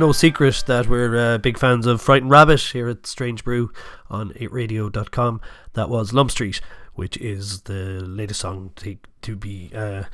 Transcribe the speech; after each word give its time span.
No 0.00 0.12
secret 0.12 0.64
that 0.66 0.86
we're 0.86 1.34
uh, 1.34 1.36
big 1.36 1.58
fans 1.58 1.84
of 1.84 2.00
Frightened 2.00 2.30
Rabbit 2.30 2.60
here 2.60 2.88
at 2.88 3.06
Strange 3.06 3.44
Brew 3.44 3.70
on 4.08 4.30
8radio.com. 4.30 5.42
That 5.74 5.90
was 5.90 6.14
Lump 6.14 6.30
Street, 6.30 6.62
which 6.94 7.18
is 7.18 7.62
the 7.62 8.00
latest 8.00 8.40
song 8.40 8.70
take, 8.76 9.04
to 9.20 9.36
be 9.36 9.70
uh, 9.74 10.04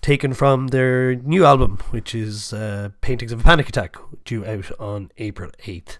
taken 0.00 0.34
from 0.34 0.68
their 0.68 1.16
new 1.16 1.44
album, 1.44 1.78
which 1.90 2.14
is 2.14 2.52
uh, 2.52 2.90
Paintings 3.00 3.32
of 3.32 3.40
a 3.40 3.42
Panic 3.42 3.68
Attack, 3.68 3.96
due 4.24 4.46
out 4.46 4.70
on 4.78 5.10
April 5.18 5.50
8th. 5.64 5.98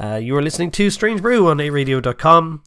Uh, 0.00 0.20
you 0.22 0.36
are 0.36 0.42
listening 0.42 0.70
to 0.70 0.88
Strange 0.88 1.20
Brew 1.20 1.48
on 1.48 1.58
8radio.com. 1.58 2.62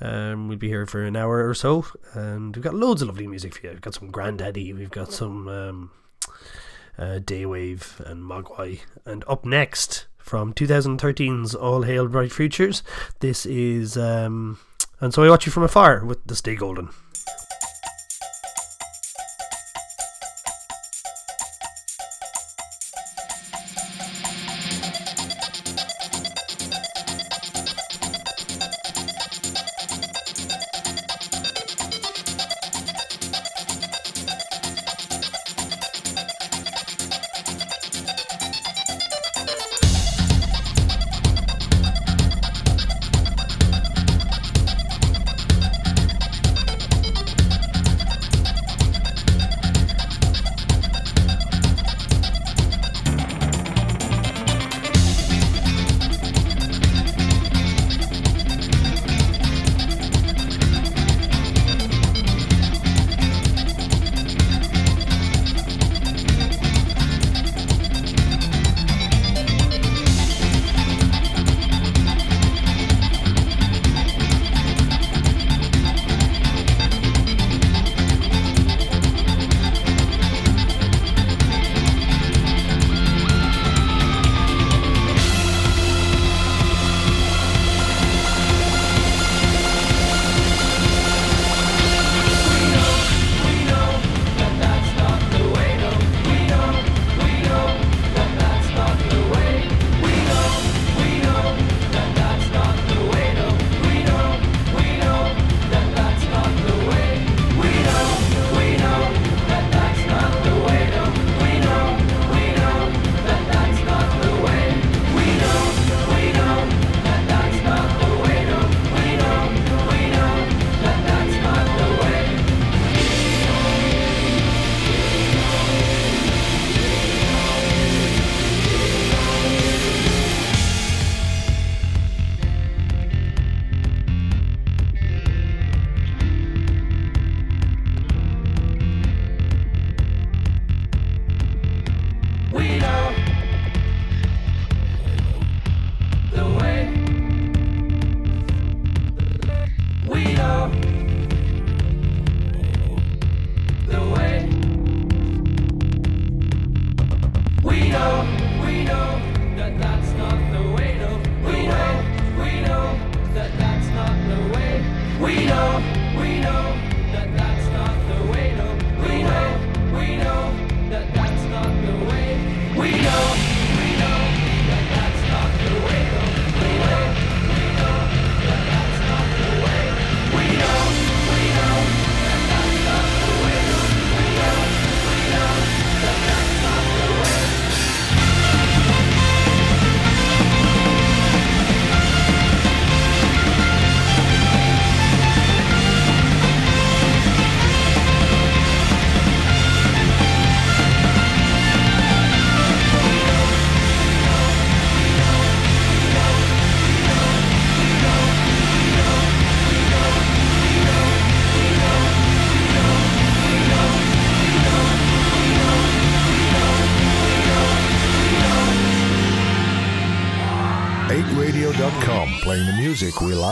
Um, 0.00 0.48
we'll 0.48 0.58
be 0.58 0.68
here 0.68 0.86
for 0.86 1.04
an 1.04 1.14
hour 1.14 1.48
or 1.48 1.54
so, 1.54 1.86
and 2.14 2.56
we've 2.56 2.64
got 2.64 2.74
loads 2.74 3.00
of 3.00 3.06
lovely 3.06 3.28
music 3.28 3.54
for 3.54 3.64
you. 3.64 3.70
We've 3.70 3.80
got 3.80 3.94
some 3.94 4.10
Grandaddy, 4.10 4.74
we've 4.74 4.90
got 4.90 5.12
some. 5.12 5.46
Um, 5.46 5.90
uh, 6.98 7.20
Daywave 7.22 8.00
and 8.00 8.22
Mogwai. 8.22 8.80
And 9.04 9.24
up 9.28 9.44
next 9.44 10.06
from 10.18 10.52
2013's 10.52 11.54
All 11.54 11.82
Hail 11.82 12.08
Bright 12.08 12.32
Futures, 12.32 12.82
this 13.20 13.46
is 13.46 13.96
um, 13.96 14.58
And 15.00 15.14
So 15.14 15.24
I 15.24 15.30
Watch 15.30 15.46
You 15.46 15.52
From 15.52 15.62
Afar 15.62 16.04
with 16.04 16.24
the 16.26 16.36
Stay 16.36 16.56
Golden. 16.56 16.90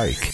Music 0.04 0.33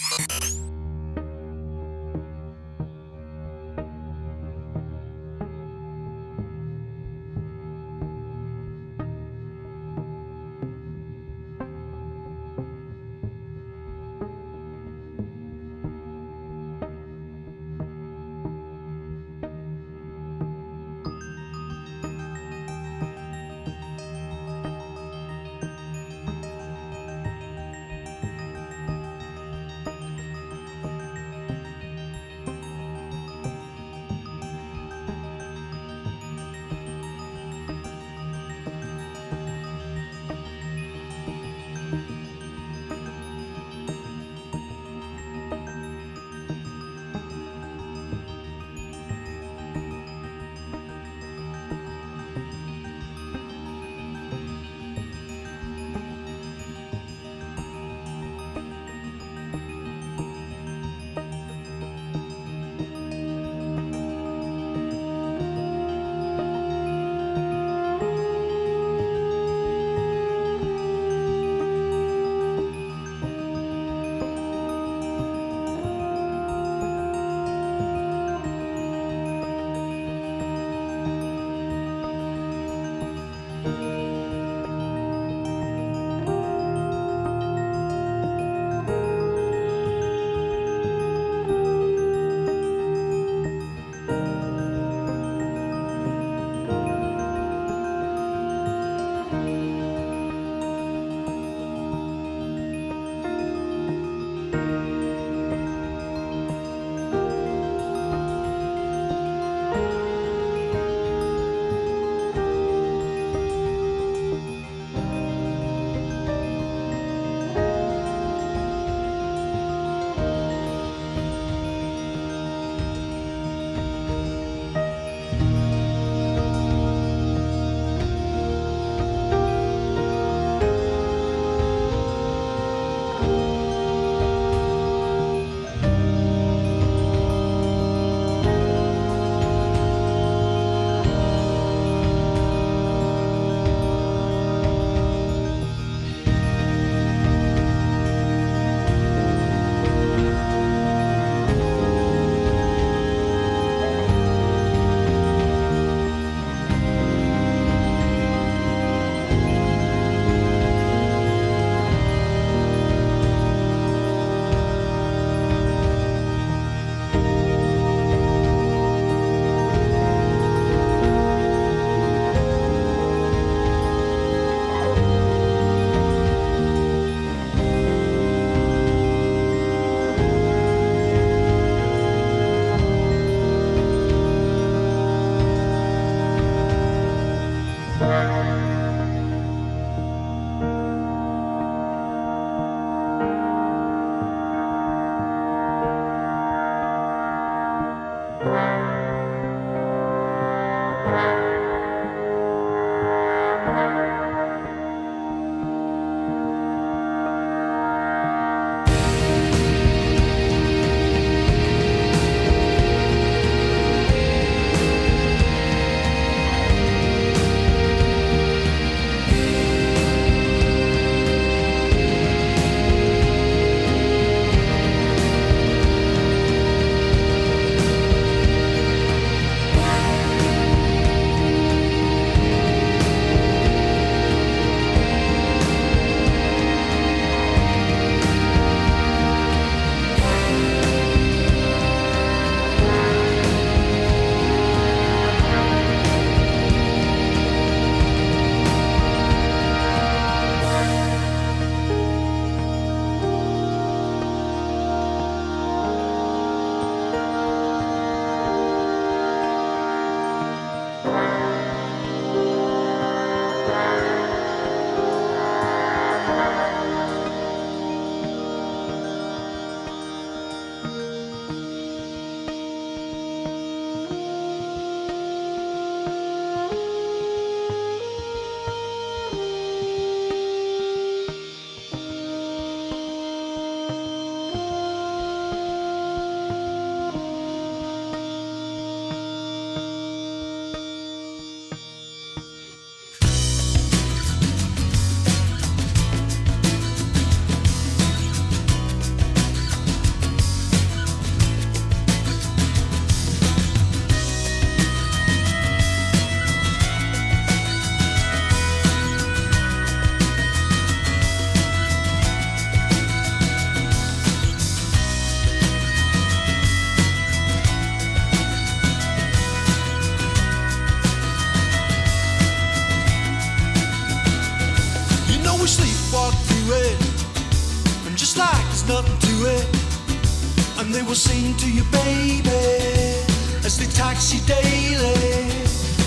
daily. 334.39 335.49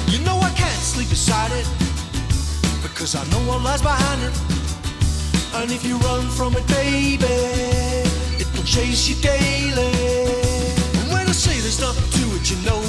You 0.08 0.18
know 0.24 0.38
I 0.38 0.50
can't 0.56 0.82
sleep 0.82 1.08
beside 1.10 1.52
it, 1.52 1.66
because 2.82 3.14
I 3.14 3.24
know 3.30 3.40
what 3.48 3.62
lies 3.62 3.82
behind 3.82 4.22
it. 4.22 4.34
And 5.54 5.70
if 5.70 5.84
you 5.84 5.96
run 5.98 6.28
from 6.28 6.54
it, 6.56 6.66
baby, 6.66 7.26
it 8.40 8.48
will 8.54 8.64
chase 8.64 9.08
you 9.08 9.16
daily. 9.22 9.92
And 10.98 11.12
when 11.12 11.26
I 11.28 11.32
say 11.32 11.60
there's 11.60 11.80
nothing 11.80 12.08
to 12.18 12.36
it, 12.36 12.50
you 12.50 12.56
know 12.66 12.83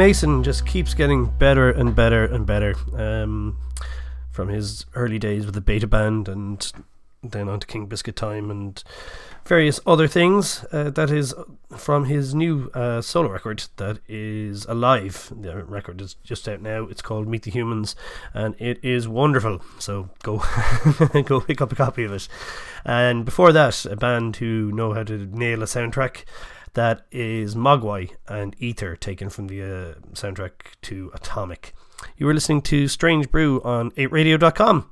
Mason 0.00 0.42
just 0.42 0.64
keeps 0.64 0.94
getting 0.94 1.26
better 1.26 1.68
and 1.68 1.94
better 1.94 2.24
and 2.24 2.46
better. 2.46 2.74
Um, 2.94 3.58
from 4.30 4.48
his 4.48 4.86
early 4.94 5.18
days 5.18 5.44
with 5.44 5.54
the 5.54 5.60
Beta 5.60 5.86
Band 5.86 6.26
and 6.26 6.72
then 7.22 7.50
on 7.50 7.60
to 7.60 7.66
King 7.66 7.84
Biscuit 7.84 8.16
Time 8.16 8.50
and 8.50 8.82
various 9.44 9.78
other 9.86 10.08
things. 10.08 10.64
Uh, 10.72 10.88
that 10.88 11.10
is 11.10 11.34
from 11.76 12.06
his 12.06 12.34
new 12.34 12.70
uh, 12.72 13.02
solo 13.02 13.28
record 13.28 13.64
that 13.76 13.98
is 14.08 14.64
alive. 14.64 15.30
The 15.38 15.64
record 15.64 16.00
is 16.00 16.14
just 16.24 16.48
out 16.48 16.62
now. 16.62 16.84
It's 16.84 17.02
called 17.02 17.28
Meet 17.28 17.42
the 17.42 17.50
Humans 17.50 17.94
and 18.32 18.54
it 18.58 18.82
is 18.82 19.06
wonderful. 19.06 19.60
So 19.78 20.08
go 20.22 20.42
go 21.26 21.42
pick 21.42 21.60
up 21.60 21.72
a 21.72 21.76
copy 21.76 22.04
of 22.04 22.12
it. 22.12 22.26
And 22.86 23.26
before 23.26 23.52
that, 23.52 23.84
a 23.84 23.96
band 23.96 24.36
who 24.36 24.72
know 24.72 24.94
how 24.94 25.02
to 25.02 25.26
nail 25.26 25.62
a 25.62 25.66
soundtrack. 25.66 26.24
That 26.74 27.06
is 27.10 27.54
Mogwai 27.54 28.12
and 28.28 28.54
Ether, 28.58 28.96
taken 28.96 29.28
from 29.28 29.48
the 29.48 29.62
uh, 29.62 29.94
soundtrack 30.12 30.52
to 30.82 31.10
Atomic. 31.14 31.74
You 32.16 32.26
were 32.26 32.34
listening 32.34 32.62
to 32.62 32.88
Strange 32.88 33.30
Brew 33.30 33.60
on 33.62 33.90
8radio.com. 33.92 34.90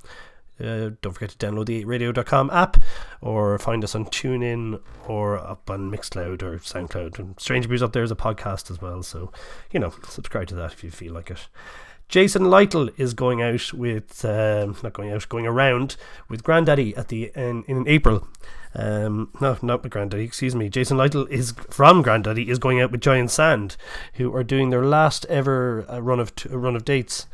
Uh, 0.60 0.90
don't 1.02 1.12
forget 1.12 1.30
to 1.30 1.38
download 1.38 1.66
the 1.66 1.84
8radio.com 1.84 2.50
app 2.50 2.78
or 3.20 3.58
find 3.60 3.84
us 3.84 3.94
on 3.94 4.06
TuneIn 4.06 4.80
or 5.06 5.38
up 5.38 5.70
on 5.70 5.90
Mixcloud 5.90 6.42
or 6.42 6.58
Soundcloud. 6.58 7.18
And 7.18 7.38
Strange 7.38 7.68
Brews 7.68 7.82
up 7.82 7.92
there 7.92 8.02
is 8.02 8.10
a 8.10 8.16
podcast 8.16 8.70
as 8.70 8.82
well, 8.82 9.02
so 9.04 9.30
you 9.70 9.78
know, 9.78 9.94
subscribe 10.08 10.48
to 10.48 10.56
that 10.56 10.72
if 10.72 10.82
you 10.82 10.90
feel 10.90 11.14
like 11.14 11.30
it. 11.30 11.46
Jason 12.08 12.46
Lytle 12.46 12.88
is 12.96 13.12
going 13.12 13.42
out 13.42 13.72
with 13.72 14.24
um, 14.24 14.76
not 14.82 14.94
going 14.94 15.12
out, 15.12 15.28
going 15.28 15.46
around 15.46 15.96
with 16.28 16.42
Grandaddy 16.42 16.96
at 16.96 17.08
the 17.08 17.30
in, 17.34 17.64
in 17.64 17.86
April. 17.86 18.26
Um, 18.74 19.30
no, 19.40 19.58
not 19.60 19.82
with 19.82 19.92
Grandaddy. 19.92 20.24
Excuse 20.24 20.54
me. 20.54 20.68
Jason 20.68 20.96
Lytle 20.96 21.26
is 21.26 21.52
from 21.70 22.02
Grandaddy 22.02 22.48
is 22.48 22.58
going 22.58 22.80
out 22.80 22.90
with 22.90 23.00
Giant 23.00 23.30
Sand, 23.30 23.76
who 24.14 24.34
are 24.34 24.44
doing 24.44 24.70
their 24.70 24.84
last 24.84 25.26
ever 25.26 25.84
uh, 25.90 26.00
run 26.00 26.20
of 26.20 26.34
t- 26.34 26.48
run 26.48 26.76
of 26.76 26.84
dates. 26.84 27.26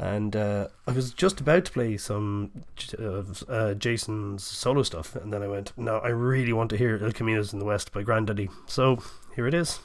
And 0.00 0.36
uh, 0.36 0.68
I 0.86 0.92
was 0.92 1.12
just 1.12 1.40
about 1.40 1.64
to 1.64 1.72
play 1.72 1.96
some 1.96 2.52
of 2.98 3.42
uh, 3.48 3.74
Jason's 3.74 4.44
solo 4.44 4.82
stuff, 4.84 5.16
and 5.16 5.32
then 5.32 5.42
I 5.42 5.48
went, 5.48 5.72
"No, 5.76 5.98
I 5.98 6.08
really 6.08 6.52
want 6.52 6.70
to 6.70 6.76
hear 6.76 6.98
El 7.02 7.12
Caminos 7.12 7.52
in 7.52 7.58
the 7.58 7.64
West 7.64 7.92
by 7.92 8.02
Grandaddy." 8.04 8.48
So 8.66 9.02
here 9.34 9.46
it 9.46 9.54
is. 9.54 9.80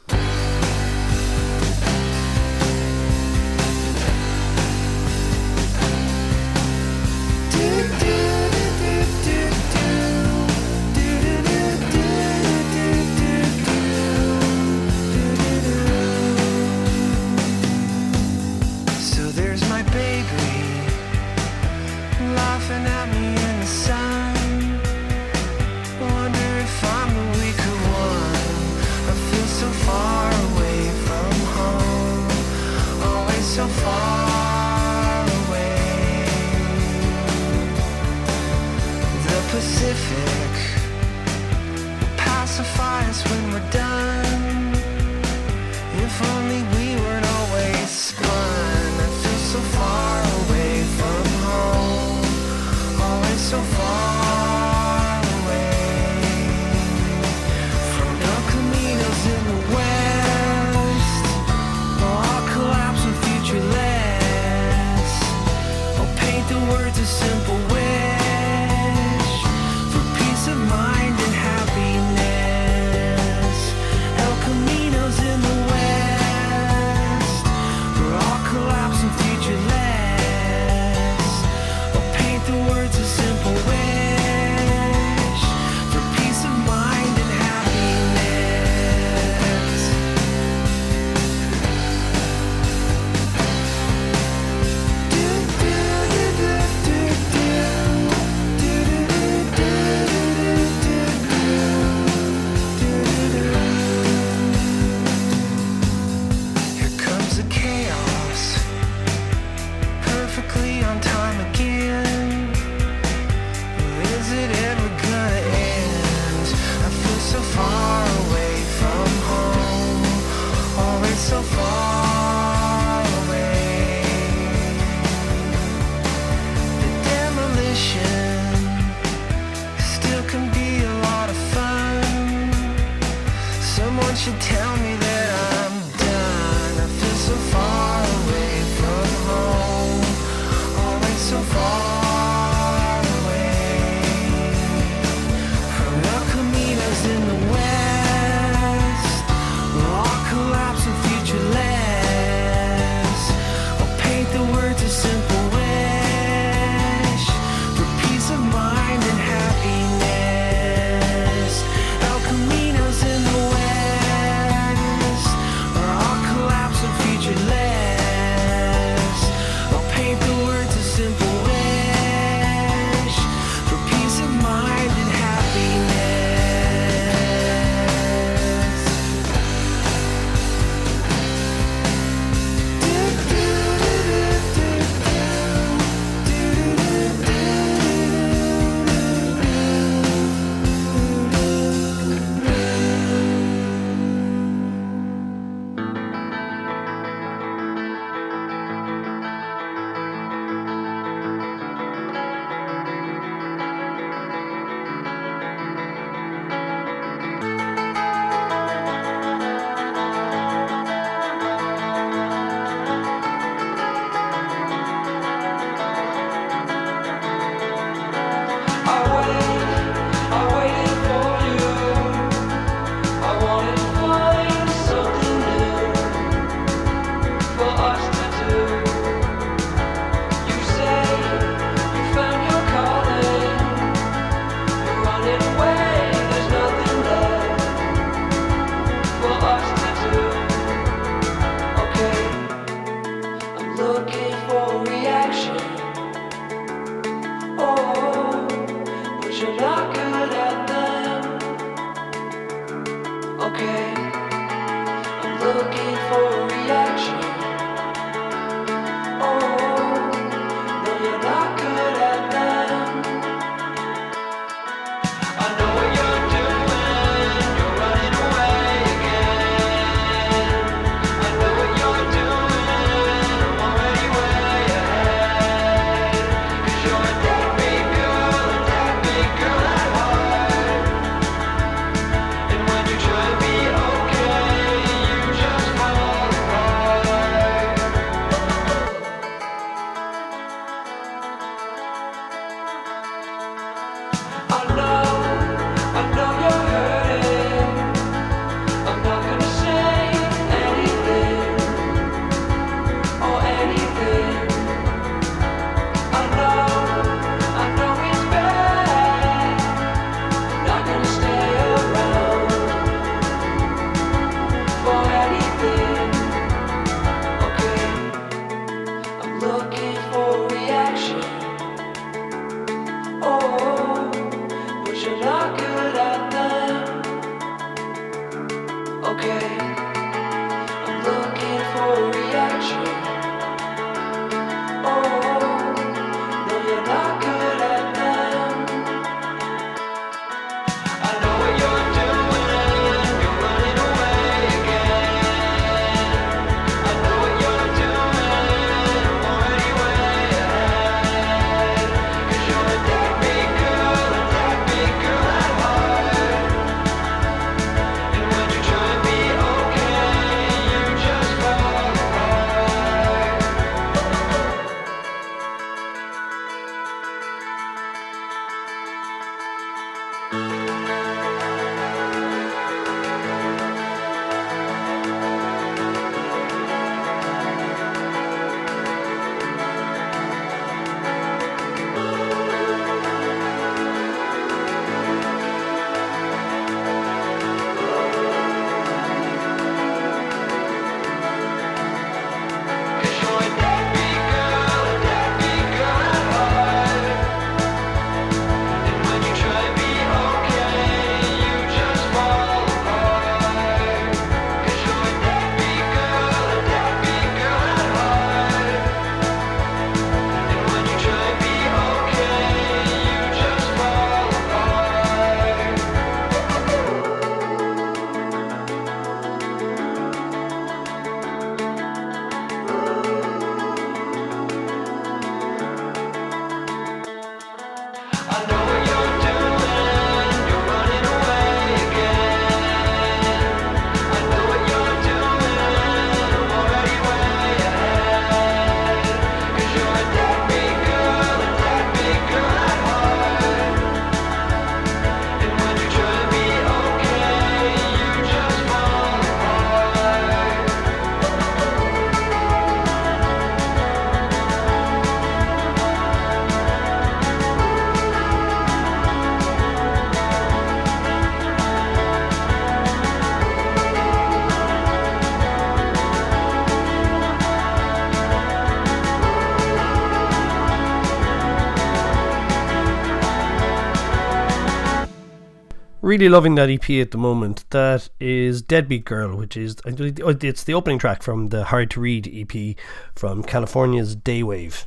really 476.14 476.30
loving 476.30 476.54
that 476.54 476.70
EP 476.70 476.88
at 477.02 477.10
the 477.10 477.18
moment. 477.18 477.66
That 477.72 478.08
is 478.20 478.62
Deadbeat 478.62 479.04
Girl, 479.04 479.36
which 479.36 479.58
is 479.58 479.78
oh, 479.88 480.36
it's 480.42 480.64
the 480.64 480.76
opening 480.76 481.00
track 481.00 481.24
from 481.24 481.50
the 481.50 481.64
Hard 481.66 481.90
to 481.92 482.00
Read 482.02 482.30
EP 482.32 482.76
from 483.16 483.42
California's 483.42 484.16
Daywave. 484.16 484.86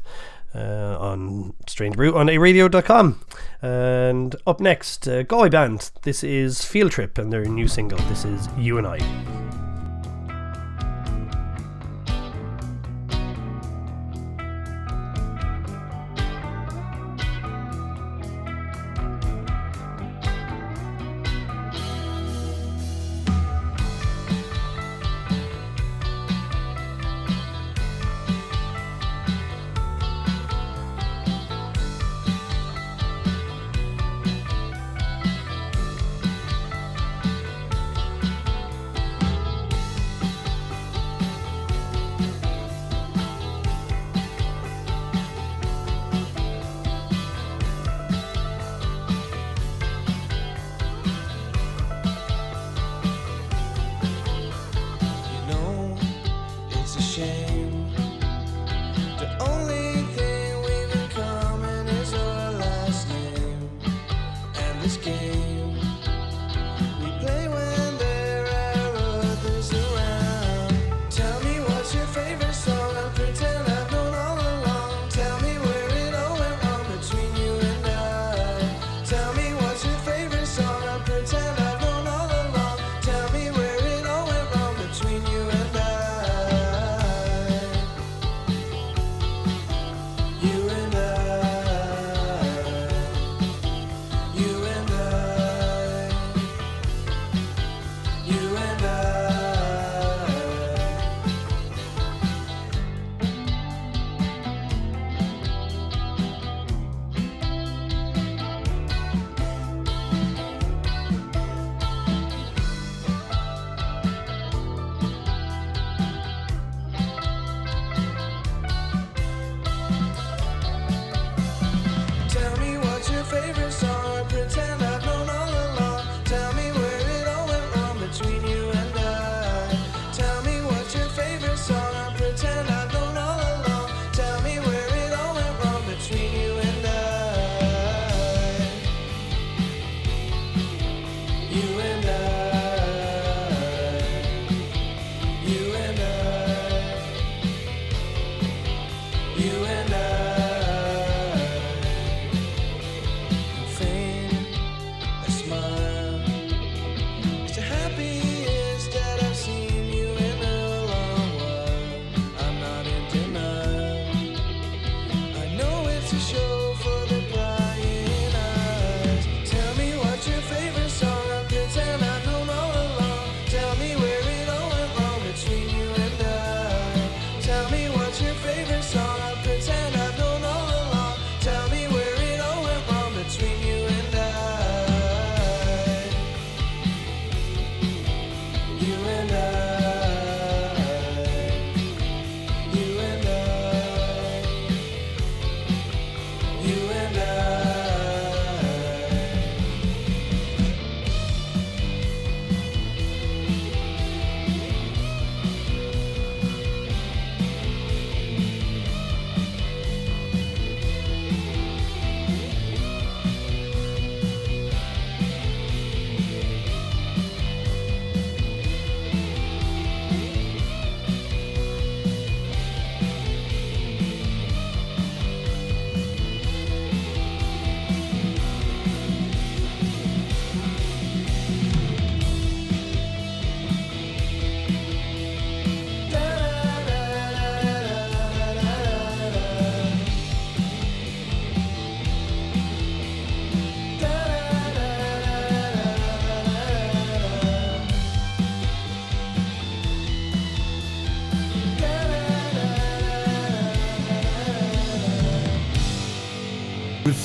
Uh, 0.55 0.97
on 0.99 1.53
Strange 1.67 1.97
Brew 1.97 2.17
on 2.17 2.29
8radio.com. 2.29 3.21
And 3.61 4.35
up 4.47 4.59
next, 4.59 5.07
uh, 5.07 5.23
Galway 5.25 5.51
Band. 5.51 5.91
This 6.01 6.25
is 6.25 6.65
Field 6.65 6.93
Trip 6.93 7.19
and 7.19 7.31
their 7.31 7.45
new 7.45 7.69
single. 7.69 7.99
This 8.09 8.25
is 8.25 8.49
You 8.57 8.79
and 8.79 8.87
I. 8.87 9.56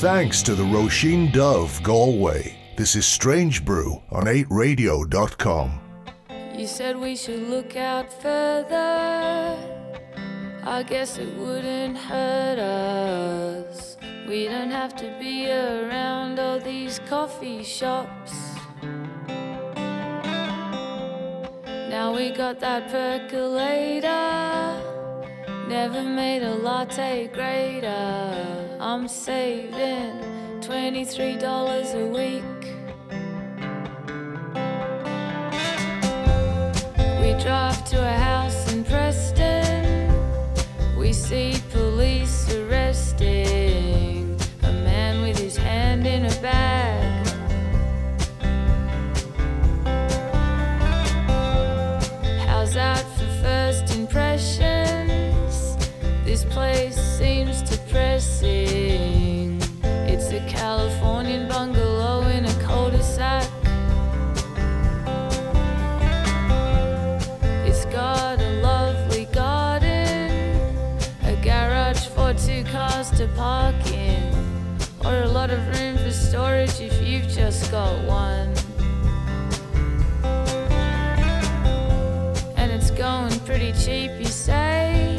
Thanks 0.01 0.41
to 0.41 0.55
the 0.55 0.63
Roisin 0.63 1.31
Dubh, 1.31 1.79
Galway. 1.83 2.57
This 2.75 2.95
is 2.95 3.05
Strange 3.05 3.63
Brew 3.63 4.01
on 4.09 4.23
8radio.com. 4.23 5.79
You 6.57 6.65
said 6.65 6.97
we 6.97 7.15
should 7.15 7.47
look 7.47 7.75
out 7.75 8.11
further. 8.11 9.55
I 10.63 10.81
guess 10.81 11.19
it 11.19 11.31
wouldn't 11.37 11.99
hurt 11.99 12.57
us. 12.57 13.97
We 14.27 14.45
don't 14.45 14.71
have 14.71 14.95
to 14.95 15.15
be 15.19 15.51
around 15.51 16.39
all 16.39 16.59
these 16.59 16.97
coffee 17.07 17.63
shops. 17.63 18.33
Now 21.91 22.11
we 22.15 22.31
got 22.31 22.59
that 22.61 22.89
percolator. 22.89 24.07
Never 25.67 26.01
made 26.01 26.41
a 26.41 26.55
latte 26.55 27.27
greater. 27.27 28.60
I'm 28.83 29.07
saving 29.07 30.19
$23 30.59 31.93
a 31.93 32.07
week. 32.07 32.43
We 37.21 37.43
drive 37.43 37.85
to 37.91 37.99
a 38.01 38.13
house 38.13 38.73
in 38.73 38.83
Preston. 38.83 40.09
We 40.97 41.13
see 41.13 41.61
police 41.69 42.51
arresting 42.55 44.39
a 44.63 44.71
man 44.71 45.21
with 45.21 45.37
his 45.37 45.55
hand 45.55 46.07
in 46.07 46.25
a 46.25 46.35
bag. 46.41 47.27
How's 52.47 52.73
that 52.73 53.03
for 53.15 53.27
first 53.43 53.95
impressions? 53.95 55.77
This 56.25 56.43
place 56.45 56.95
seems 56.95 57.61
depressing. 57.61 58.50
One. 78.07 78.53
And 82.57 82.71
it's 82.71 82.91
going 82.91 83.37
pretty 83.41 83.73
cheap, 83.73 84.11
you 84.19 84.25
say? 84.25 85.17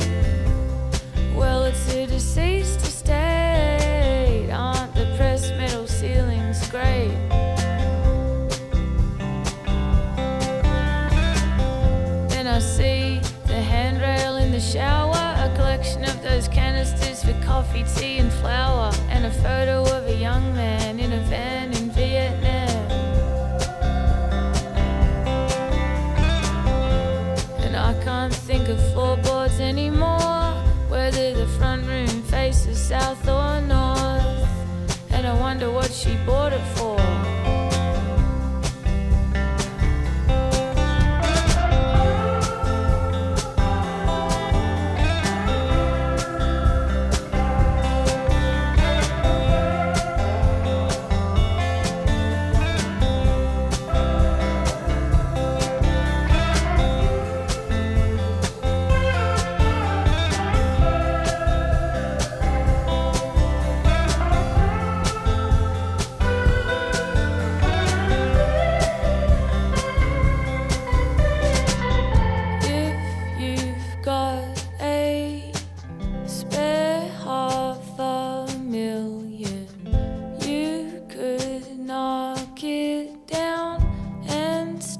Well, 1.34 1.64
it's 1.64 1.92
a 1.92 2.06
deceased 2.06 2.80
estate. 2.82 4.50
Aren't 4.52 4.94
the 4.94 5.12
pressed 5.16 5.50
metal 5.56 5.86
ceilings 5.86 6.66
great? 6.70 7.16
Then 12.28 12.46
I 12.46 12.58
see 12.58 13.20
the 13.46 13.60
handrail 13.60 14.36
in 14.36 14.50
the 14.50 14.60
shower, 14.60 15.14
a 15.14 15.52
collection 15.56 16.04
of 16.04 16.22
those 16.22 16.48
canisters 16.48 17.22
for 17.24 17.34
coffee, 17.44 17.84
tea, 17.96 18.18
and 18.18 18.31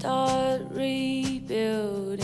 start 0.03 0.63
rebuilding. 0.73 2.22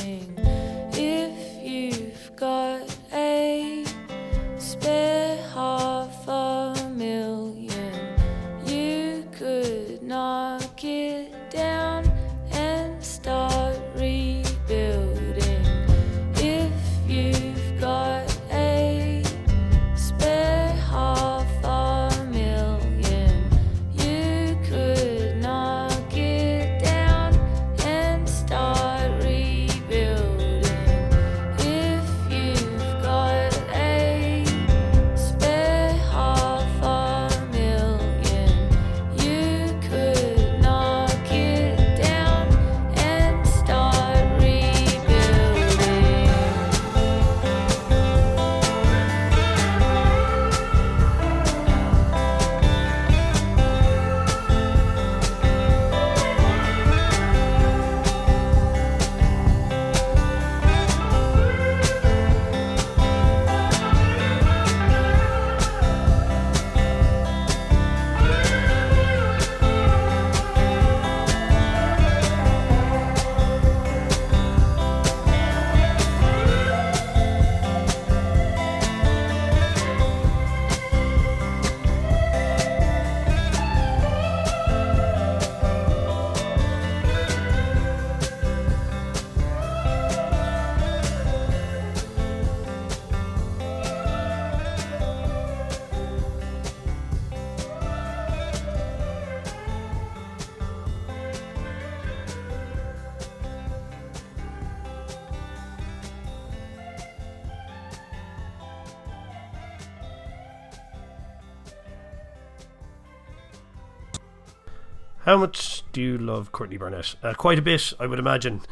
How 115.29 115.37
much 115.37 115.83
do 115.93 116.01
you 116.01 116.17
love 116.17 116.53
Courtney 116.53 116.79
Barnett? 116.79 117.15
Uh, 117.23 117.35
quite 117.35 117.59
a 117.59 117.63
bit, 117.63 117.93
I 118.01 118.07
would 118.07 118.19
imagine. 118.19 118.63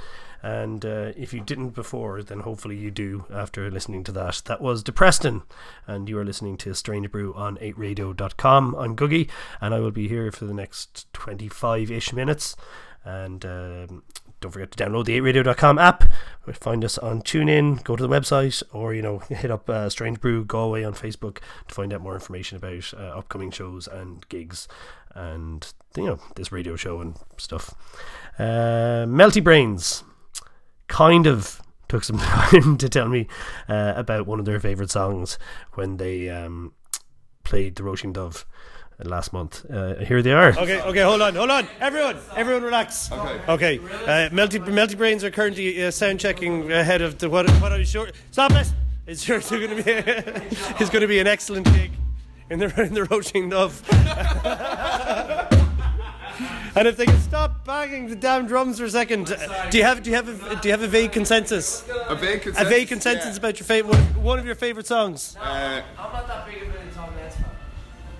And 0.43 0.87
uh, 0.87 1.13
if 1.15 1.35
you 1.35 1.43
didn't 1.43 1.75
before, 1.75 2.23
then 2.23 2.41
hopefully 2.41 2.79
you 2.79 2.91
do 2.91 3.27
after 3.31 3.71
listening 3.71 4.05
to 4.05 4.13
that. 4.13 4.41
That 4.47 4.63
was 4.63 4.83
Depreston, 4.83 5.43
and 5.87 6.09
you 6.09 6.19
are 6.19 6.25
listening 6.25 6.57
to 6.57 6.73
Strange 6.73 7.11
Brew 7.11 7.35
on 7.35 7.59
8radio.com. 7.59 8.75
I'm 8.75 8.97
Googie, 8.97 9.29
and 9.61 9.75
I 9.75 9.81
will 9.81 9.91
be 9.91 10.09
here 10.09 10.33
for 10.33 10.47
the 10.47 10.55
next 10.55 11.13
25 11.13 11.91
ish 11.91 12.15
minutes. 12.15 12.57
And 13.05 13.45
um, 13.45 14.03
don't 14.41 14.51
forget 14.51 14.71
to 14.71 14.83
download 14.83 15.05
the 15.05 15.21
8radio.com 15.21 15.79
app. 15.79 16.05
Find 16.55 16.87
us 16.87 16.97
on 16.97 17.21
TuneIn, 17.21 17.85
go 17.85 17.97
to 17.97 18.03
the 18.03 18.09
website, 18.09 18.63
or 18.73 18.95
you 18.95 19.03
know, 19.03 19.19
hit 19.29 19.51
up 19.51 19.69
uh, 19.69 19.91
Strange 19.91 20.21
Brew 20.21 20.43
Galway 20.43 20.85
on 20.85 20.95
Facebook 20.95 21.41
to 21.69 21.75
find 21.75 21.93
out 21.93 22.01
more 22.01 22.15
information 22.15 22.57
about 22.57 22.95
uh, 22.95 23.19
upcoming 23.19 23.51
shows 23.51 23.87
and 23.87 24.27
gigs 24.31 24.69
and 25.17 25.73
you 25.97 26.05
know 26.05 26.19
this 26.37 26.53
radio 26.53 26.77
show 26.77 27.01
and 27.01 27.17
stuff. 27.39 27.75
Uh, 28.39 29.07
Melty 29.09 29.43
Brains 29.43 30.05
kind 30.89 31.27
of 31.27 31.61
took 31.89 32.05
some 32.05 32.19
time 32.19 32.77
to 32.77 32.89
tell 32.89 33.09
me 33.09 33.27
uh, 33.69 33.95
about 33.97 34.27
one 34.27 34.39
of 34.39 34.45
their 34.45 34.61
favorite 34.61 34.91
songs 34.91 35.39
when 35.75 35.97
they 35.97 36.29
um, 36.29 36.73
played 37.45 37.77
the 37.77 37.83
Roisin 37.83 38.12
Dubh 38.12 38.45
last 39.05 39.33
month. 39.33 39.64
Uh, 39.71 39.97
here 39.97 40.23
they 40.23 40.33
are. 40.33 40.51
Okay, 40.51 40.81
okay, 40.83 41.03
hold 41.03 41.23
on, 41.23 41.35
hold 41.35 41.51
on. 41.51 41.67
Everyone, 41.81 42.17
everyone 42.35 42.62
relax. 42.62 43.11
Okay. 43.12 43.41
Okay. 43.49 43.79
Uh, 43.79 44.31
Melty, 44.31 44.59
Melty 44.64 44.97
Brains 44.97 45.25
are 45.25 45.31
currently 45.31 45.85
uh, 45.85 45.91
sound 45.91 46.21
checking 46.21 46.71
ahead 46.73 47.03
of 47.03 47.19
the 47.19 47.29
what, 47.29 47.49
what 47.61 47.73
I'm 47.73 47.85
sure. 47.85 48.09
Stop 48.31 48.53
it! 48.53 48.73
It's 49.07 49.23
sure 49.23 49.37
it's 49.37 49.51
going 49.51 49.69
to 49.69 49.83
be 49.83 49.83
it's 49.91 50.91
going 50.91 51.03
to 51.03 51.07
be 51.09 51.21
an 51.21 51.27
excellent 51.29 51.67
gig 51.67 51.93
in 52.51 52.59
the 52.59 52.67
in 52.83 52.95
the 52.95 53.03
Roisin 53.03 53.51
Dubh. 53.51 53.83
and 56.77 56.89
if 56.89 56.97
they 56.97 57.07
can 57.07 57.21
stop 57.21 57.65
banging 57.65 58.09
the 58.09 58.17
damn 58.17 58.47
drums 58.47 58.79
for 58.79 58.85
a 58.85 58.91
second, 58.91 59.31
uh, 59.33 59.71
do 59.71 59.79
you 59.79 59.85
have 59.85 60.03
do 60.03 60.11
you 60.11 60.17
have 60.17 60.29
a, 60.29 60.57
do 60.57 60.69
you 60.69 60.73
have 60.73 60.83
a 60.83 60.89
vague 60.89 61.13
consensus? 61.13 61.85
A 62.09 62.15
vague 62.15 62.47
A 62.47 62.65
vague 62.65 62.89
consensus 62.89 63.39
about 63.39 63.59
your 63.59 63.67
favorite 63.67 63.93
one, 63.95 64.03
one 64.23 64.39
of 64.39 64.45
your 64.47 64.55
favorite 64.55 64.87
songs. 64.87 65.37
Uh, 65.41 65.83
I'm 65.99 66.13
not 66.13 66.27
that 66.29 66.47
big 66.47 66.63
of 66.63 66.69
a 66.69 66.73
Talking 66.95 67.19
Heads 67.19 67.35
fan. 67.37 67.45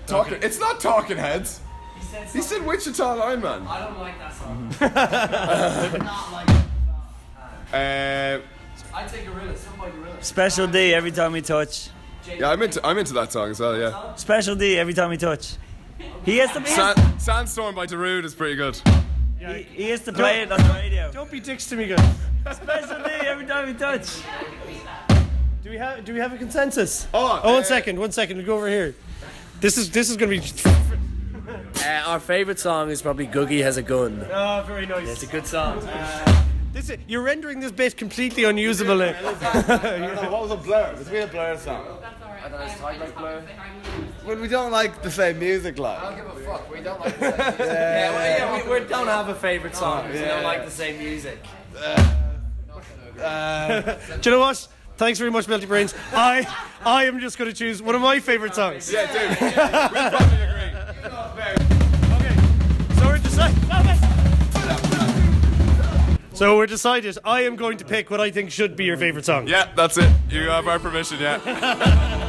talking. 0.07 0.37
It's 0.41 0.59
not 0.59 0.79
Talking 0.79 1.17
Heads. 1.17 1.61
He 1.99 2.05
said 2.05 2.27
He 2.29 2.41
said 2.41 2.65
Wichita 2.65 3.15
Lineman. 3.15 3.67
I 3.67 3.79
don't 3.79 3.99
like 3.99 4.17
that 4.19 4.33
song. 4.33 4.73
not 6.05 6.31
like 6.31 6.49
Uh, 7.73 8.39
I'd 8.93 9.09
say 9.09 9.25
Gorillaz. 9.25 9.57
Somebody 9.57 9.91
Gorillaz. 9.91 10.23
Special 10.23 10.67
D 10.67 10.93
every 10.93 11.11
time 11.11 11.33
we 11.33 11.41
touch. 11.41 11.89
Yeah, 12.27 12.49
I'm 12.49 12.61
into 12.61 12.85
I'm 12.85 12.97
into 12.97 13.13
that 13.13 13.31
song 13.31 13.51
as 13.51 13.59
well. 13.59 13.77
Yeah. 13.77 14.15
Special 14.15 14.55
D 14.55 14.77
every 14.77 14.93
time 14.93 15.09
we 15.09 15.17
touch. 15.17 15.55
He 16.25 16.37
has 16.37 16.51
to 16.53 16.59
be. 16.59 16.67
San- 16.67 17.19
Sandstorm 17.19 17.75
by 17.75 17.85
Darude 17.87 18.25
is 18.25 18.35
pretty 18.35 18.55
good. 18.55 18.79
He, 19.39 19.61
he 19.63 19.89
has 19.89 20.01
to 20.01 20.13
play 20.13 20.41
it 20.41 20.51
on 20.51 20.61
the 20.61 20.73
radio. 20.73 21.11
Don't 21.11 21.31
be 21.31 21.39
dicks 21.39 21.67
to 21.69 21.75
me, 21.75 21.87
guys. 21.87 22.15
Special 22.55 22.97
D 23.03 23.09
every 23.25 23.45
time 23.45 23.67
we 23.67 23.73
touch. 23.73 24.21
Do 25.63 25.69
we 25.69 25.77
have 25.77 26.03
do 26.05 26.13
we 26.13 26.19
have 26.19 26.33
a 26.33 26.37
consensus? 26.37 27.07
Oh, 27.13 27.41
Oh, 27.43 27.53
one 27.53 27.61
uh, 27.61 27.65
second, 27.65 27.99
one 27.99 28.11
second. 28.11 28.37
We 28.37 28.43
go 28.43 28.55
over 28.55 28.67
here. 28.69 28.95
This 29.59 29.77
is 29.77 29.89
this 29.91 30.09
is 30.09 30.17
going 30.17 30.41
to 30.41 30.63
be. 30.63 30.69
Uh, 31.83 32.03
our 32.07 32.19
favourite 32.19 32.59
song 32.59 32.89
is 32.89 33.01
probably 33.01 33.27
Googie 33.27 33.61
Has 33.63 33.77
a 33.77 33.81
Gun. 33.81 34.25
Oh, 34.31 34.63
very 34.67 34.85
nice. 34.85 35.07
It's 35.07 35.23
a 35.23 35.27
good 35.27 35.45
song. 35.47 35.79
This 36.73 36.89
is, 36.89 36.97
you're 37.07 37.23
rendering 37.23 37.59
this 37.59 37.71
bit 37.71 37.97
completely 37.97 38.43
unusable. 38.43 38.97
now. 38.97 39.13
what 40.31 40.41
was 40.43 40.51
a 40.51 40.57
blur? 40.57 40.95
Was 40.97 41.09
we 41.09 41.19
a 41.19 41.27
blur 41.27 41.57
song? 41.57 41.85
Well, 44.25 44.35
we 44.37 44.47
don't 44.47 44.71
like 44.71 45.01
the 45.01 45.11
same 45.11 45.39
music, 45.39 45.79
like. 45.79 45.99
I 45.99 46.03
don't 46.03 46.15
give 46.15 46.37
a 46.37 46.45
fuck. 46.45 46.71
We 46.71 46.81
don't 46.81 46.99
like 46.99 47.19
the 47.19 47.31
same 47.31 47.37
music. 47.37 47.59
yeah, 47.59 48.11
well, 48.11 48.37
yeah, 48.37 48.69
we, 48.69 48.79
we 48.79 48.87
don't 48.87 49.07
have 49.07 49.29
a 49.29 49.35
favourite 49.35 49.75
song. 49.75 50.11
We 50.11 50.19
don't 50.19 50.43
like 50.43 50.65
the 50.65 50.71
same 50.71 50.99
music. 50.99 51.39
Uh, 51.77 52.13
uh, 53.21 53.81
do 54.21 54.29
you 54.29 54.35
know 54.35 54.39
what? 54.39 54.67
Thanks 54.97 55.19
very 55.19 55.31
much, 55.31 55.45
Melty 55.45 55.67
Brains. 55.67 55.93
I 56.11 56.47
I 56.83 57.05
am 57.05 57.19
just 57.19 57.37
going 57.37 57.49
to 57.49 57.55
choose 57.55 57.81
one 57.83 57.93
of 57.93 58.01
my 58.01 58.19
favorite 58.19 58.55
songs. 58.55 58.91
Yeah, 58.91 59.05
dude. 59.11 60.63
So 66.37 66.55
we're 66.55 66.67
decided. 66.67 67.17
I 67.23 67.45
am 67.45 67.55
going 67.55 67.79
to 67.79 67.85
pick 67.85 68.11
what 68.11 68.21
I 68.21 68.29
think 68.29 68.51
should 68.51 68.75
be 68.75 68.85
your 68.85 68.95
favorite 68.95 69.25
song. 69.25 69.47
Yeah, 69.47 69.73
that's 69.75 69.97
it. 69.97 70.07
You 70.29 70.41
have 70.49 70.67
our 70.67 70.77
permission. 70.77 71.19
Yeah. 71.19 72.25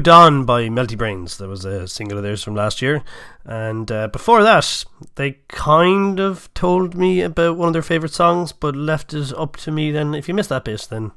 New 0.00 0.44
by 0.44 0.68
Melty 0.68 0.96
Brains. 0.96 1.36
That 1.36 1.48
was 1.48 1.66
a 1.66 1.86
single 1.86 2.16
of 2.16 2.24
theirs 2.24 2.42
from 2.42 2.54
last 2.54 2.80
year. 2.80 3.02
And 3.44 3.92
uh, 3.92 4.08
before 4.08 4.42
that, 4.42 4.84
they 5.16 5.38
kind 5.48 6.18
of 6.18 6.52
told 6.54 6.94
me 6.94 7.20
about 7.20 7.58
one 7.58 7.68
of 7.68 7.72
their 7.74 7.82
favourite 7.82 8.14
songs, 8.14 8.50
but 8.52 8.74
left 8.74 9.12
it 9.12 9.30
up 9.34 9.56
to 9.58 9.70
me. 9.70 9.90
Then, 9.90 10.14
if 10.14 10.26
you 10.26 10.32
missed 10.32 10.48
that 10.48 10.64
bit, 10.64 10.86
then, 10.88 11.12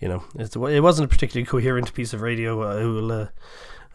you 0.00 0.08
know, 0.08 0.24
it 0.36 0.82
wasn't 0.82 1.06
a 1.06 1.08
particularly 1.08 1.46
coherent 1.46 1.94
piece 1.94 2.12
of 2.12 2.20
radio. 2.20 2.60
I 2.62 2.84
will, 2.84 3.12
uh, 3.12 3.28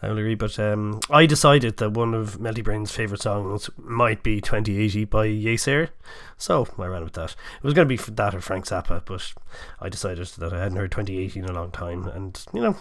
I 0.02 0.08
will 0.08 0.20
agree. 0.20 0.36
But 0.36 0.58
um, 0.58 1.02
I 1.10 1.26
decided 1.26 1.76
that 1.78 1.92
one 1.92 2.14
of 2.14 2.40
Melty 2.40 2.64
Brains' 2.64 2.92
favourite 2.92 3.22
songs 3.22 3.70
might 3.78 4.24
be 4.24 4.40
2080 4.40 5.04
by 5.06 5.28
Yeasayer. 5.28 5.90
So 6.38 6.66
I 6.78 6.86
ran 6.86 7.04
with 7.04 7.14
that. 7.14 7.32
It 7.32 7.64
was 7.64 7.74
going 7.74 7.90
to 7.90 7.98
be 7.98 8.02
that 8.14 8.34
or 8.34 8.40
Frank 8.40 8.68
Zappa, 8.68 9.04
but 9.04 9.34
I 9.82 9.90
decided 9.90 10.28
that 10.28 10.54
I 10.54 10.60
hadn't 10.60 10.78
heard 10.78 10.92
2080 10.92 11.40
in 11.40 11.46
a 11.46 11.52
long 11.52 11.72
time. 11.72 12.08
And, 12.08 12.42
you 12.54 12.62
know, 12.62 12.78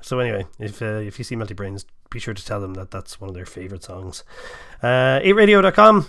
so 0.00 0.18
anyway, 0.18 0.46
if 0.58 0.82
uh, 0.82 0.96
if 0.96 1.18
you 1.18 1.24
see 1.24 1.36
Melty 1.36 1.56
Brains, 1.56 1.86
be 2.10 2.18
sure 2.18 2.34
to 2.34 2.44
tell 2.44 2.60
them 2.60 2.74
that 2.74 2.90
that's 2.90 3.20
one 3.20 3.28
of 3.28 3.34
their 3.34 3.46
favourite 3.46 3.82
songs. 3.82 4.24
Uh, 4.82 5.20
8radio.com, 5.20 6.08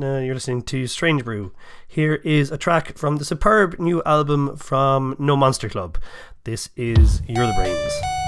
uh, 0.00 0.18
you're 0.18 0.34
listening 0.34 0.62
to 0.62 0.86
Strange 0.86 1.24
Brew. 1.24 1.52
Here 1.86 2.16
is 2.16 2.50
a 2.50 2.58
track 2.58 2.98
from 2.98 3.16
the 3.16 3.24
superb 3.24 3.78
new 3.78 4.02
album 4.04 4.56
from 4.56 5.16
No 5.18 5.36
Monster 5.36 5.68
Club. 5.68 5.98
This 6.44 6.70
is 6.76 7.22
You're 7.26 7.46
the 7.46 7.54
Brains. 7.54 8.27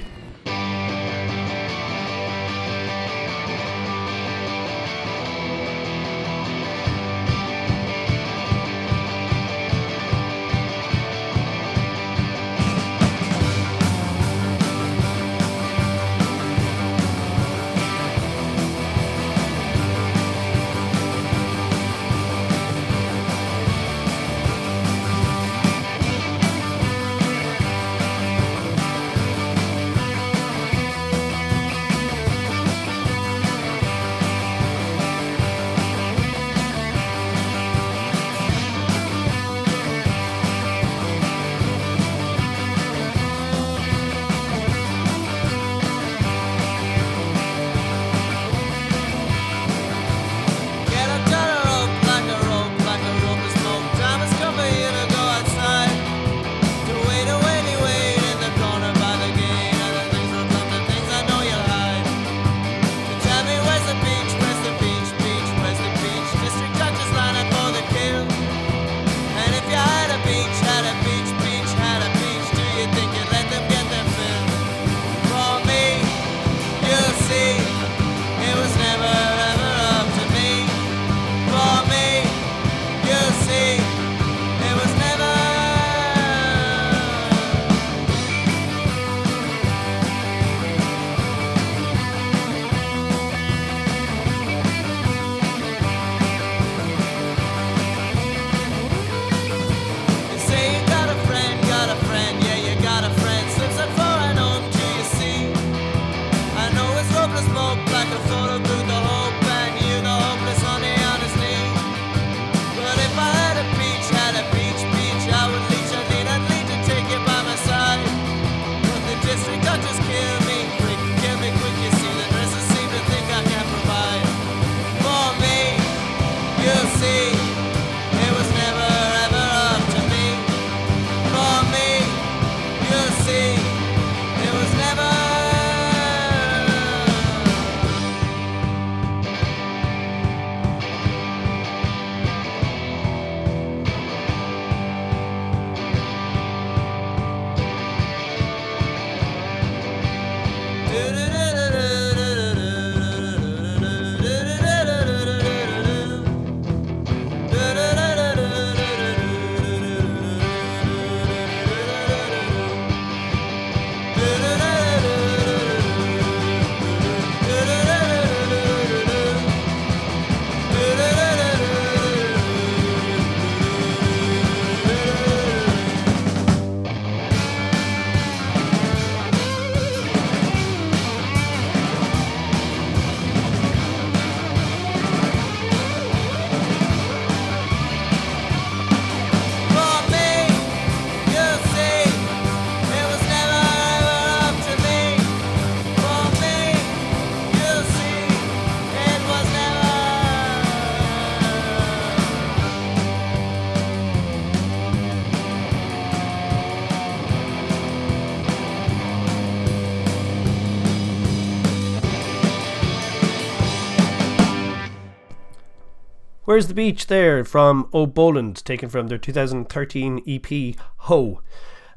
Where's 216.51 216.67
the 216.67 216.73
Beach 216.73 217.07
there 217.07 217.45
from 217.45 217.87
O'Boland, 217.93 218.65
taken 218.65 218.89
from 218.89 219.07
their 219.07 219.17
2013 219.17 220.21
EP 220.27 220.75
Ho. 220.97 221.41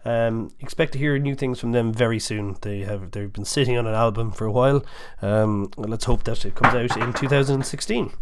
Um, 0.04 0.52
expect 0.60 0.92
to 0.92 0.98
hear 1.00 1.18
new 1.18 1.34
things 1.34 1.58
from 1.58 1.72
them 1.72 1.92
very 1.92 2.20
soon. 2.20 2.56
They 2.60 2.82
have 2.82 3.10
they've 3.10 3.32
been 3.32 3.44
sitting 3.44 3.76
on 3.76 3.88
an 3.88 3.96
album 3.96 4.30
for 4.30 4.44
a 4.44 4.52
while. 4.52 4.86
Um, 5.20 5.72
let's 5.76 6.04
hope 6.04 6.22
that 6.22 6.44
it 6.44 6.54
comes 6.54 6.72
out 6.72 6.96
in 6.96 7.12
2016, 7.14 8.12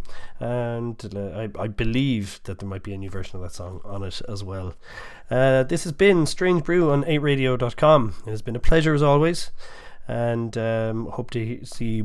and 0.41 1.15
uh, 1.15 1.21
I, 1.39 1.51
I 1.65 1.69
believe 1.69 2.41
that 2.45 2.61
there 2.61 2.69
might 2.69 2.83
be 2.83 2.95
a 2.95 2.97
new 2.97 3.11
version 3.11 3.37
of 3.37 3.43
that 3.43 3.53
song 3.53 3.83
on 3.85 4.03
it 4.03 4.23
as 4.27 4.43
well. 4.43 4.75
Uh, 5.31 5.65
this 5.65 5.85
has 5.85 5.93
been 5.93 6.25
Strange 6.25 6.65
Brew 6.65 6.93
on 6.93 7.05
8radio.com. 7.05 8.15
It 8.27 8.31
has 8.31 8.41
been 8.41 8.57
a 8.57 8.59
pleasure 8.59 8.95
as 8.95 9.03
always, 9.03 9.51
and 10.09 10.57
um, 10.57 11.09
hope 11.09 11.31
to 11.33 11.63
see 11.67 12.05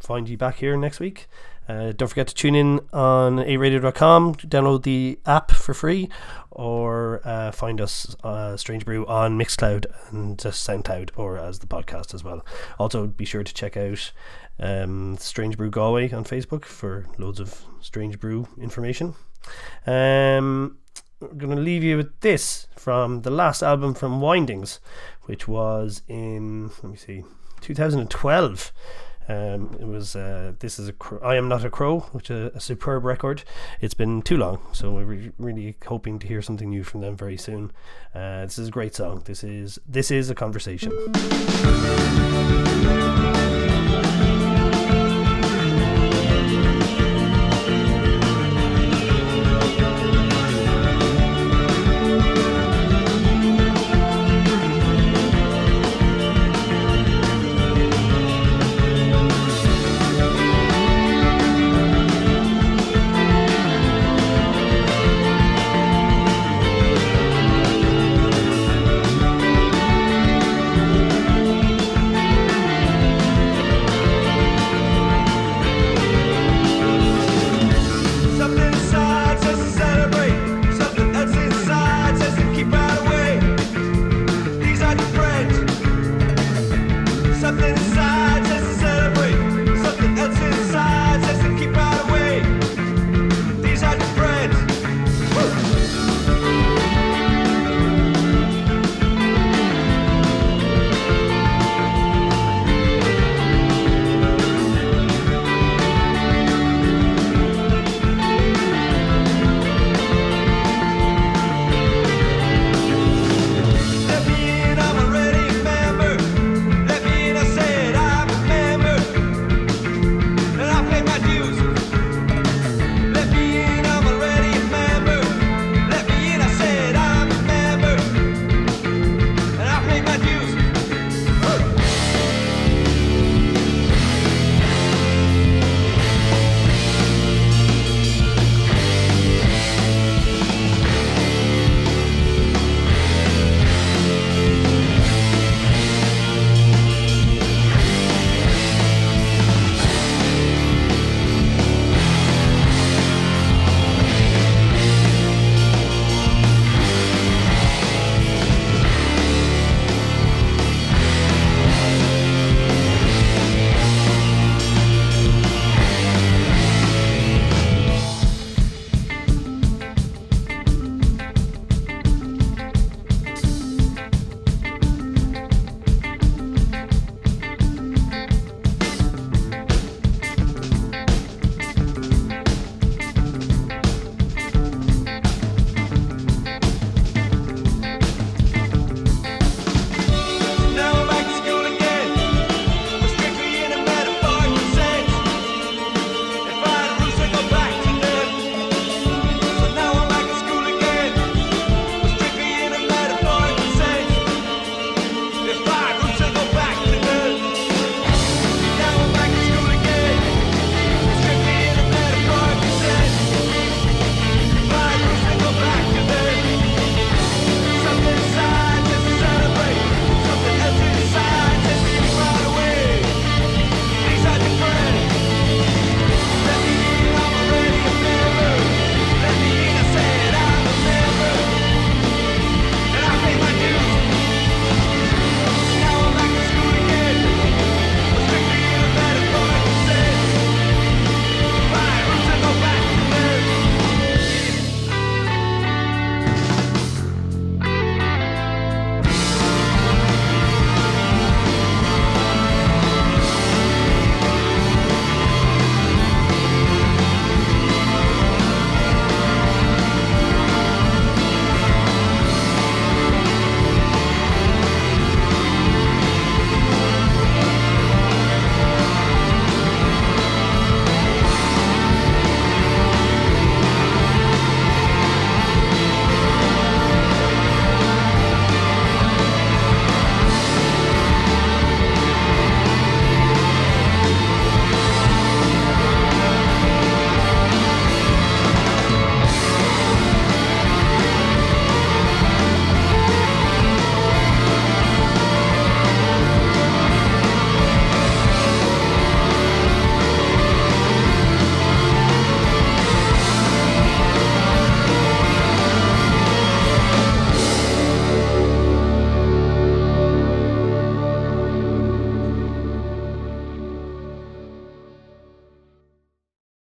find 0.00 0.28
you 0.28 0.36
back 0.36 0.56
here 0.56 0.76
next 0.76 0.98
week. 0.98 1.28
Uh, 1.68 1.92
don't 1.92 2.08
forget 2.08 2.26
to 2.28 2.34
tune 2.34 2.54
in 2.54 2.80
on 2.92 3.36
8radio.com, 3.36 4.34
download 4.36 4.84
the 4.84 5.18
app 5.26 5.50
for 5.50 5.74
free, 5.74 6.08
or 6.50 7.20
uh, 7.24 7.50
find 7.50 7.80
us 7.80 8.16
uh, 8.24 8.56
Strange 8.56 8.84
Brew 8.84 9.06
on 9.06 9.38
Mixcloud 9.38 9.86
and 10.10 10.38
SoundCloud, 10.38 11.10
or 11.16 11.36
as 11.36 11.58
the 11.58 11.66
podcast 11.66 12.14
as 12.14 12.24
well. 12.24 12.44
Also, 12.78 13.06
be 13.06 13.26
sure 13.26 13.44
to 13.44 13.52
check 13.52 13.76
out 13.76 14.12
um, 14.58 15.16
Strange 15.18 15.56
Brew 15.58 15.70
Galway 15.70 16.10
on 16.10 16.24
Facebook 16.24 16.64
for 16.64 17.06
loads 17.18 17.38
of 17.38 17.62
Strange 17.80 18.18
Brew 18.18 18.48
information. 18.58 19.14
Um, 19.86 20.78
we're 21.20 21.28
going 21.28 21.56
to 21.56 21.62
leave 21.62 21.84
you 21.84 21.96
with 21.96 22.20
this 22.20 22.66
from 22.76 23.22
the 23.22 23.30
last 23.30 23.62
album 23.62 23.94
from 23.94 24.20
Windings, 24.20 24.78
which 25.24 25.46
was 25.46 26.02
in, 26.08 26.68
let 26.82 26.84
me 26.84 26.96
see, 26.96 27.24
2012. 27.60 28.72
Um, 29.28 29.76
it 29.78 29.86
was 29.86 30.16
uh, 30.16 30.52
this 30.58 30.78
is 30.78 30.88
a 30.88 30.94
I 31.22 31.36
am 31.36 31.48
not 31.48 31.64
a 31.64 31.70
crow, 31.70 32.00
which 32.12 32.30
is 32.30 32.52
a, 32.54 32.56
a 32.56 32.60
superb 32.60 33.04
record. 33.04 33.44
It's 33.80 33.94
been 33.94 34.22
too 34.22 34.38
long, 34.38 34.60
so 34.72 34.92
we're 34.92 35.04
re- 35.04 35.32
really 35.38 35.76
hoping 35.86 36.18
to 36.20 36.26
hear 36.26 36.40
something 36.40 36.70
new 36.70 36.82
from 36.82 37.02
them 37.02 37.16
very 37.16 37.36
soon. 37.36 37.70
Uh, 38.14 38.44
this 38.44 38.58
is 38.58 38.68
a 38.68 38.72
great 38.72 38.94
song. 38.94 39.22
This 39.26 39.44
is 39.44 39.78
this 39.86 40.10
is 40.10 40.30
a 40.30 40.34
conversation. 40.34 40.92
something 87.40 87.97